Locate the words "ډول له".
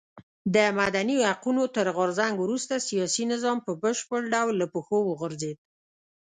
4.33-4.67